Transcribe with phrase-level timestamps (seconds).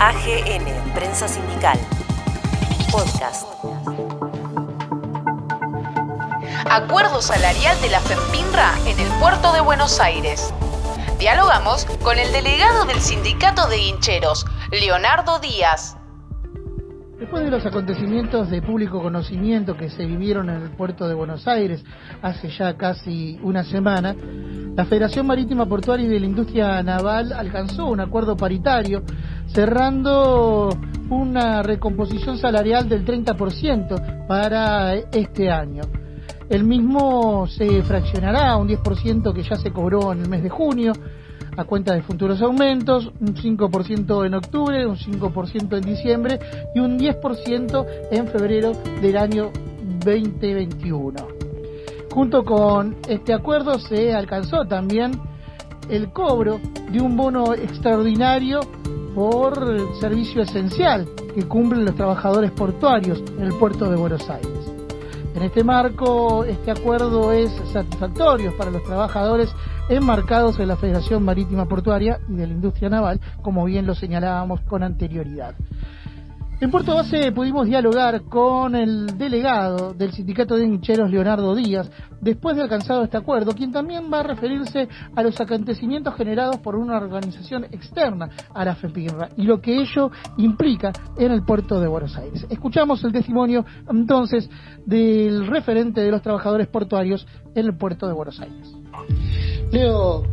[0.00, 1.76] AGN, Prensa Sindical.
[2.92, 3.48] Podcast.
[6.70, 10.54] Acuerdo salarial de la FEMPINRA en el puerto de Buenos Aires.
[11.18, 15.96] Dialogamos con el delegado del sindicato de hincheros, Leonardo Díaz.
[17.18, 21.48] Después de los acontecimientos de público conocimiento que se vivieron en el puerto de Buenos
[21.48, 21.84] Aires
[22.22, 24.14] hace ya casi una semana,
[24.76, 29.02] la Federación Marítima Portuaria y de la Industria Naval alcanzó un acuerdo paritario
[29.52, 30.70] cerrando
[31.10, 35.82] una recomposición salarial del 30% para este año.
[36.48, 40.48] El mismo se fraccionará a un 10% que ya se cobró en el mes de
[40.48, 40.92] junio,
[41.56, 46.38] a cuenta de futuros aumentos, un 5% en octubre, un 5% en diciembre
[46.74, 49.50] y un 10% en febrero del año
[50.04, 51.16] 2021.
[52.12, 55.12] Junto con este acuerdo se alcanzó también
[55.90, 56.60] el cobro
[56.90, 58.60] de un bono extraordinario
[59.14, 64.72] por servicio esencial que cumplen los trabajadores portuarios en el puerto de Buenos Aires.
[65.34, 69.48] En este marco, este acuerdo es satisfactorio para los trabajadores
[69.88, 74.60] enmarcados en la Federación Marítima Portuaria y de la Industria Naval, como bien lo señalábamos
[74.62, 75.54] con anterioridad.
[76.60, 81.88] En Puerto Base pudimos dialogar con el delegado del Sindicato de Hincheros, Leonardo Díaz,
[82.20, 86.74] después de alcanzado este acuerdo, quien también va a referirse a los acontecimientos generados por
[86.74, 91.86] una organización externa a la FEPIRRA y lo que ello implica en el puerto de
[91.86, 92.44] Buenos Aires.
[92.50, 94.50] Escuchamos el testimonio entonces
[94.84, 98.74] del referente de los trabajadores portuarios en el puerto de Buenos Aires.
[99.70, 100.24] Leo,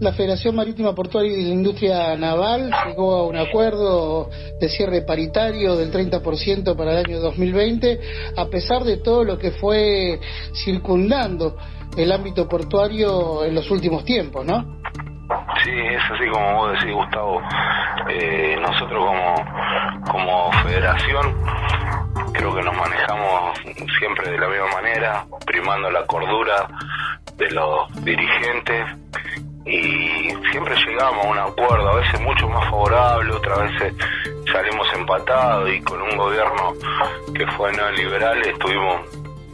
[0.00, 5.76] la Federación Marítima Portuaria y la Industria Naval llegó a un acuerdo de cierre paritario
[5.76, 8.00] del 30% para el año 2020,
[8.36, 10.18] a pesar de todo lo que fue
[10.64, 11.56] circundando
[11.96, 14.80] el ámbito portuario en los últimos tiempos, ¿no?
[15.62, 17.40] Sí, es así como vos decís, Gustavo.
[18.08, 21.36] Eh, nosotros como, como federación
[22.32, 23.58] creo que nos manejamos
[23.98, 26.68] siempre de la misma manera, primando la cordura
[27.36, 28.86] de los dirigentes
[29.64, 33.94] y siempre llegamos a un acuerdo, a veces mucho más favorable, otras veces
[34.52, 36.72] salimos empatados y con un gobierno
[37.34, 39.00] que fue neoliberal estuvimos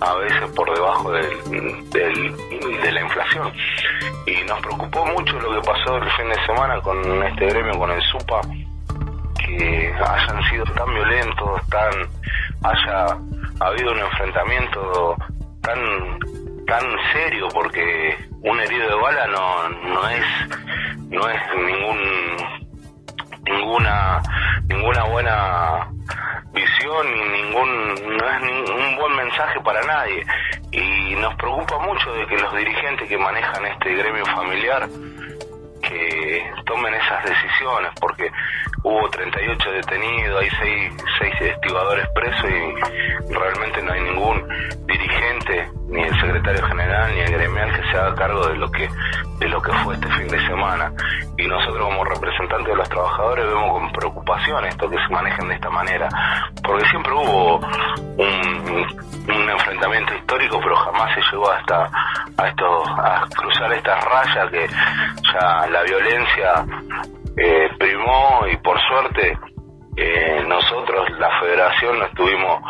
[0.00, 3.53] a veces por debajo del, de la inflación.
[4.27, 7.91] Y nos preocupó mucho lo que pasó el fin de semana con este gremio, con
[7.91, 8.41] el SUPA,
[9.44, 11.93] que hayan sido tan violentos, tan
[12.62, 13.19] haya
[13.61, 15.17] habido un enfrentamiento
[15.62, 16.19] tan
[16.67, 20.25] tan serio porque un herido de bala no no es
[21.11, 22.37] no es ningún
[23.45, 24.23] ninguna
[24.69, 25.89] ninguna buena
[26.53, 30.25] visión ni ningún no es un buen mensaje para nadie.
[30.73, 34.89] Y nos preocupa mucho de que los dirigentes que manejan este gremio familiar
[35.89, 38.31] que tomen esas decisiones porque
[38.83, 44.49] hubo 38 detenidos, hay 6, seis estibadores presos y realmente no hay ningún
[44.87, 48.89] dirigente, ni el secretario general, ni el gremial que se haga cargo de lo que,
[49.39, 50.93] de lo que fue este fin de semana.
[51.39, 55.55] Y nosotros como representantes de los trabajadores vemos con preocupación esto que se manejen de
[55.55, 56.09] esta manera,
[56.66, 58.87] porque siempre hubo un,
[59.50, 61.91] enfrentamiento histórico, pero jamás se llegó hasta
[62.37, 64.66] a esto, a cruzar estas rayas que
[65.32, 66.65] ya la violencia
[67.37, 69.38] eh, primó y por suerte
[69.97, 72.60] eh, nosotros, la federación, no estuvimos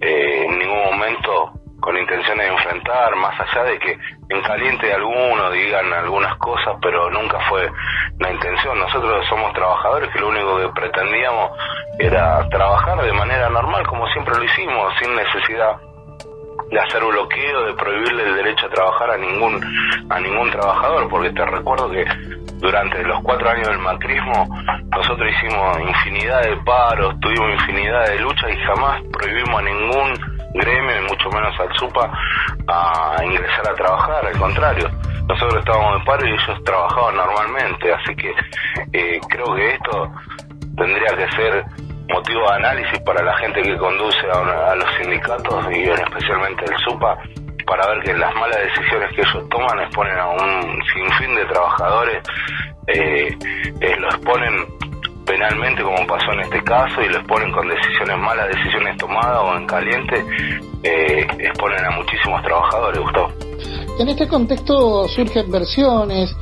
[0.00, 1.51] eh, en ningún momento
[1.82, 3.98] con intenciones de enfrentar, más allá de que
[4.28, 7.68] en caliente algunos digan algunas cosas, pero nunca fue
[8.20, 8.78] la intención.
[8.78, 11.50] Nosotros somos trabajadores que lo único que pretendíamos
[11.98, 15.76] era trabajar de manera normal, como siempre lo hicimos, sin necesidad
[16.70, 19.60] de hacer bloqueo, de prohibirle el derecho a trabajar a ningún
[20.08, 22.04] a ningún trabajador, porque te recuerdo que
[22.58, 24.48] durante los cuatro años del macrismo
[24.96, 30.98] nosotros hicimos infinidad de paros, tuvimos infinidad de luchas y jamás prohibimos a ningún gremio,
[30.98, 32.10] y mucho menos al SUPA,
[32.68, 34.90] a ingresar a trabajar, al contrario.
[35.28, 38.34] Nosotros estábamos en paro y ellos trabajaban normalmente, así que
[38.92, 40.12] eh, creo que esto
[40.76, 41.64] tendría que ser
[42.08, 47.16] motivo de análisis para la gente que conduce a, los sindicatos y especialmente el SUPA
[47.66, 52.22] para ver que las malas decisiones que ellos toman exponen a un sinfín de trabajadores,
[52.88, 53.38] eh,
[53.80, 54.66] eh, lo exponen
[55.32, 59.56] penalmente como pasó en este caso y lo exponen con decisiones malas, decisiones tomadas o
[59.56, 60.24] en caliente,
[60.82, 63.32] eh, exponen a muchísimos trabajadores, Gustavo.
[63.98, 66.36] En este contexto surgen versiones,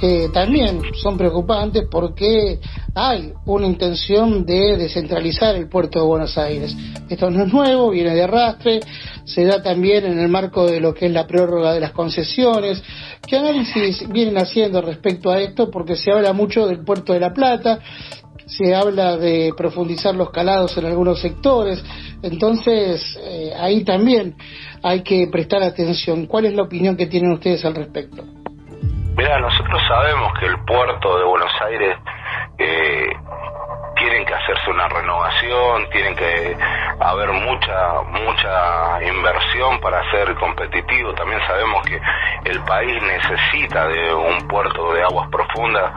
[0.00, 2.58] que también son preocupantes porque
[2.94, 6.74] hay una intención de descentralizar el puerto de Buenos Aires.
[7.10, 8.80] Esto no es nuevo, viene de arrastre,
[9.24, 12.82] se da también en el marco de lo que es la prórroga de las concesiones.
[13.26, 15.70] ¿Qué análisis vienen haciendo respecto a esto?
[15.70, 17.80] Porque se habla mucho del puerto de La Plata,
[18.50, 21.82] se habla de profundizar los calados en algunos sectores,
[22.22, 24.34] entonces eh, ahí también
[24.82, 26.26] hay que prestar atención.
[26.26, 28.24] ¿Cuál es la opinión que tienen ustedes al respecto?
[29.16, 31.96] Mira, nosotros sabemos que el puerto de Buenos Aires
[32.58, 33.06] eh,
[33.96, 36.56] tienen que hacerse una renovación, tienen que
[37.00, 41.12] haber mucha mucha inversión para ser competitivo.
[41.14, 42.00] También sabemos que
[42.50, 45.92] el país necesita de un puerto de aguas profundas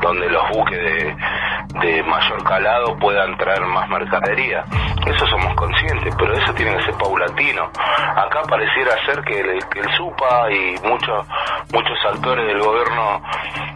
[0.00, 1.16] donde los buques de,
[1.80, 4.64] de mayor calado puedan traer más mercadería.
[5.06, 7.64] Eso somos conscientes, pero eso tiene que ser paulatino.
[7.64, 11.26] Acá pareciera ser que el, que el SUPA y muchos
[11.72, 13.22] muchos actores del gobierno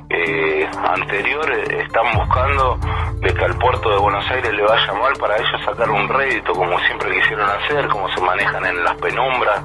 [0.08, 2.78] eh, anterior están buscando
[3.20, 6.52] de que al puerto de Buenos Aires le vaya mal para ellos sacar un rédito
[6.52, 9.62] como siempre quisieron hacer, como se manejan en las penumbras,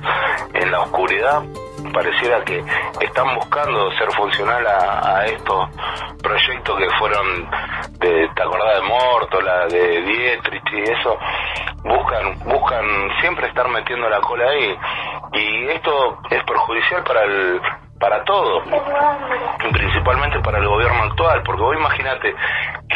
[0.54, 1.44] en la oscuridad.
[1.94, 2.64] Pareciera que
[3.02, 5.70] están buscando ser funcional a, estos
[6.22, 7.50] proyectos que fueron
[8.00, 11.18] de, ¿te acordás de Mortola, de Dietrich y eso?
[11.84, 12.86] Buscan, buscan
[13.22, 14.78] siempre estar metiendo la cola ahí.
[15.34, 17.62] Y esto es perjudicial para el
[18.00, 18.62] para todo,
[19.72, 22.36] principalmente para el gobierno actual, porque vos imagínate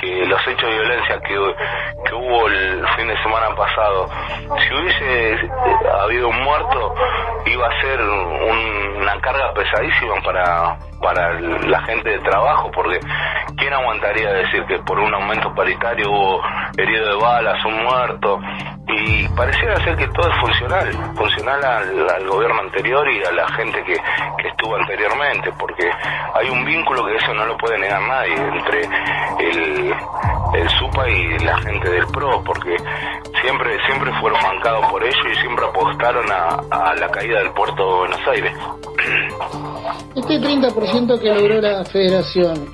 [0.02, 1.36] que los hechos de violencia que,
[2.06, 4.10] que hubo el fin de semana pasado,
[4.58, 5.50] si hubiese eh,
[6.02, 6.96] habido un muerto,
[7.46, 13.00] iba a ser una carga pesadísima para, para la gente de trabajo, porque
[13.58, 16.42] ¿quién aguantaría decir que por un aumento paritario hubo
[16.78, 18.40] herido de balas, un muerto?
[18.94, 23.84] Y pareciera ser que todo es funcional, funcional al, gobierno anterior y a la gente
[23.84, 25.90] que, que estuvo anteriormente, porque
[26.34, 28.82] hay un vínculo que eso no lo puede negar nadie entre
[29.40, 29.94] el,
[30.54, 32.76] el SUPA y la gente del PRO, porque
[33.42, 37.84] siempre siempre fueron mancados por ello y siempre apostaron a, a la caída del puerto
[37.84, 38.54] de Buenos Aires.
[40.16, 42.70] Este 30% que logró la federación,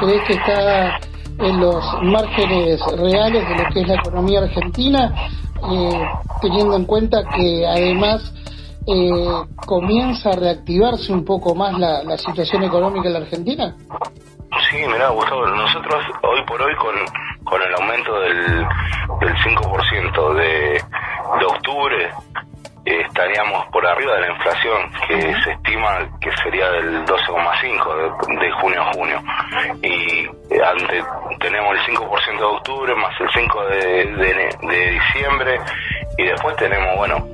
[0.00, 0.98] ¿crees que está
[1.38, 5.14] en los márgenes reales de lo que es la economía argentina,
[5.70, 6.02] eh,
[6.40, 8.32] teniendo en cuenta que además
[8.86, 13.76] eh, comienza a reactivarse un poco más la, la situación económica en la Argentina?
[14.70, 16.94] Sí, mira, Gustavo, nosotros hoy por hoy con,
[17.44, 18.66] con el aumento del,
[19.20, 20.82] del 5% de,
[21.38, 22.10] de octubre
[22.84, 28.52] estaríamos por arriba de la inflación que se estima que sería del 12,5 de, de,
[28.60, 29.22] junio a junio
[29.82, 30.26] y
[30.60, 31.04] ante
[31.42, 35.60] tenemos el 5% de octubre más el 5 de, de, diciembre
[36.16, 37.26] y después tenemos bueno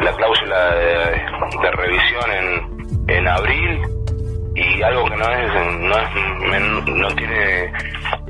[0.00, 3.80] la cláusula de, revisión en, en abril
[4.56, 7.72] y algo que no es no es no tiene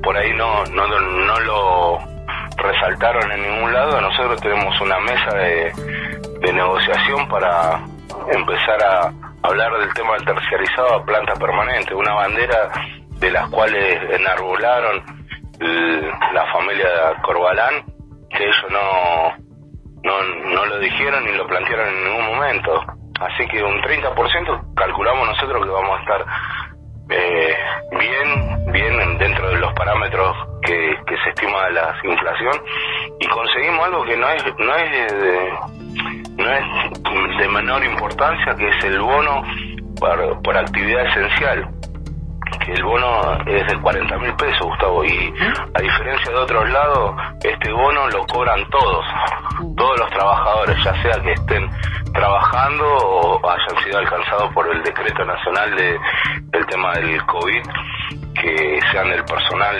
[0.03, 1.99] por ahí no no no lo
[2.56, 4.00] resaltaron en ningún lado.
[4.00, 5.73] Nosotros tenemos una mesa de
[6.41, 7.81] de negociación para
[8.31, 9.12] empezar a
[9.43, 12.71] hablar del tema del terciarizado a planta permanente, una bandera
[13.20, 15.02] de las cuales enarbolaron
[16.32, 16.88] la familia
[17.22, 17.84] Corbalán,
[18.31, 19.37] que ellos no,
[20.02, 20.22] no,
[20.55, 22.84] no lo dijeron ni lo plantearon en ningún momento.
[23.20, 26.26] Así que un 30% calculamos nosotros que vamos a estar
[27.11, 27.56] eh,
[27.93, 32.61] bien, bien dentro de los parámetros que, se estima de la inflación
[33.20, 35.50] y conseguimos algo que no es, no es de,
[36.37, 39.43] no es de menor importancia, que es el bono
[40.43, 41.69] por, actividad esencial
[42.58, 45.34] que el bono es de 40 mil pesos, Gustavo, y
[45.74, 49.04] a diferencia de otros lados, este bono lo cobran todos,
[49.76, 51.70] todos los trabajadores, ya sea que estén
[52.12, 55.99] trabajando o hayan sido alcanzados por el decreto nacional de,
[56.50, 57.62] del tema del COVID,
[58.40, 59.76] que sean del personal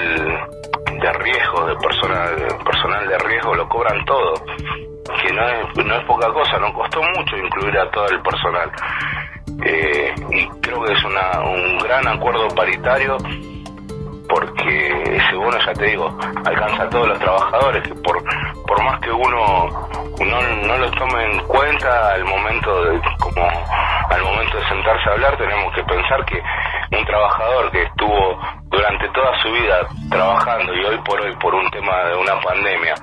[1.00, 4.35] de riesgo, de personal, personal de riesgo, lo cobran todo
[5.23, 8.71] que no es, no es poca cosa, nos costó mucho incluir a todo el personal.
[9.63, 13.17] Eh, y creo que es una, un gran acuerdo paritario
[14.29, 18.23] porque ese bono, ya te digo, alcanza a todos los trabajadores, que por,
[18.67, 23.47] por más que uno no, no los tome en cuenta al momento de, como
[24.11, 26.43] al momento de sentarse a hablar, tenemos que pensar que
[26.97, 31.71] un trabajador que estuvo durante toda su vida trabajando y hoy por hoy por un
[31.71, 32.95] tema de una pandemia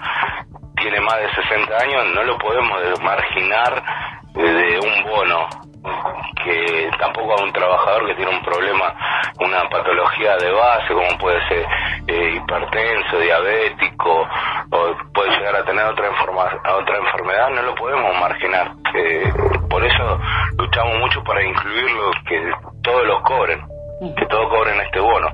[0.75, 3.84] tiene más de 60 años, no lo podemos marginar
[4.34, 5.70] de un bono
[6.43, 8.93] que tampoco a un trabajador que tiene un problema,
[9.39, 11.65] una patología de base, como puede ser
[12.07, 14.27] eh, hipertenso, diabético,
[14.71, 18.71] o puede llegar a tener otra, otra enfermedad, no lo podemos marginar.
[18.95, 19.33] Eh,
[19.69, 20.19] por eso
[20.57, 22.51] luchamos mucho para incluirlo, que
[22.83, 23.61] todos los cobren,
[24.17, 25.27] que todos cobren este bono.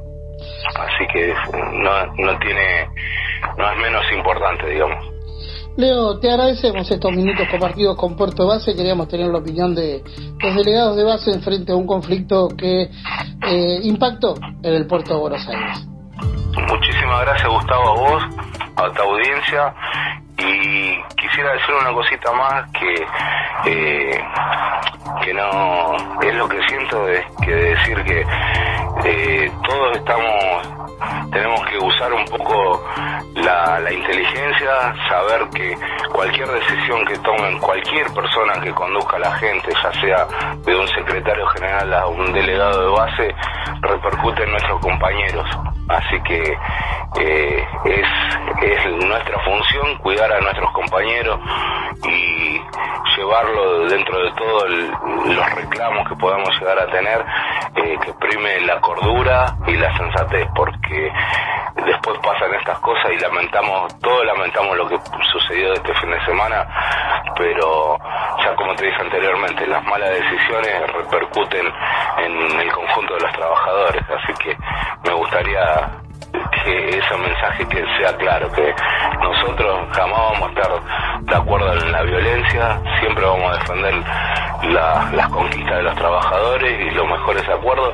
[0.79, 1.33] Así que
[1.73, 2.89] no, no tiene,
[3.57, 5.17] no es menos importante, digamos.
[5.77, 8.75] Leo, te agradecemos estos minutos compartidos con Puerto Base.
[8.75, 10.03] Queríamos tener la opinión de
[10.39, 12.89] los delegados de base en frente a un conflicto que
[13.47, 15.87] eh, impactó en el puerto de Buenos Aires.
[16.67, 18.23] muchísimas gracias Gustavo a vos,
[18.75, 19.75] a tu audiencia
[20.39, 24.19] y quisiera decir una cosita más que eh,
[25.21, 28.25] que no es lo que siento es que decir que
[29.05, 30.76] eh, todos estamos
[32.13, 32.83] un poco
[33.35, 35.77] la, inteligencia, saber que
[36.11, 40.27] cualquier decisión que tomen cualquier persona que conduzca a la gente, ya sea
[40.65, 43.35] de un secretario general a un delegado de base,
[43.81, 45.47] repercute en nuestros compañeros.
[45.89, 46.57] Así que
[47.19, 48.07] eh, es,
[48.61, 51.39] es nuestra función cuidar a nuestros compañeros
[52.03, 52.61] y
[53.17, 54.69] llevarlo dentro de todos
[55.25, 57.25] los reclamos que podamos llegar a tener,
[57.75, 61.11] eh, que prime la cordura y la sensatez, porque
[61.87, 64.97] después pasan estas cosas y lamentamos, todos lamentamos lo que
[65.31, 66.67] sucedió este fin de semana,
[67.35, 67.97] pero
[68.43, 71.65] ya como te dije anteriormente, las malas decisiones repercuten
[72.17, 74.57] en el conjunto de los trabajadores, así que
[75.05, 75.89] me gustaría
[76.63, 78.75] que ese mensaje que sea claro, que
[79.21, 84.03] nosotros jamás vamos a estar de acuerdo en la violencia, siempre vamos a defender
[84.63, 87.93] las conquistas de los trabajadores y los mejores acuerdos,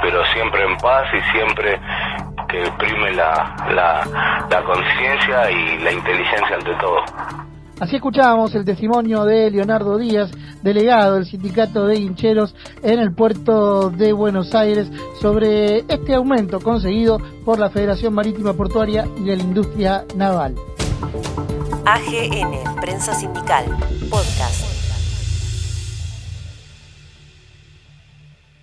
[0.00, 1.80] pero siempre en paz y siempre
[2.52, 6.98] que prime la, la, la conciencia y la inteligencia ante todo.
[7.80, 10.30] Así escuchábamos el testimonio de Leonardo Díaz,
[10.62, 14.88] delegado del sindicato de hincheros en el puerto de Buenos Aires,
[15.20, 20.54] sobre este aumento conseguido por la Federación Marítima Portuaria y de la Industria Naval.
[21.84, 23.64] AGN, Prensa Sindical,
[24.08, 24.71] Podcast.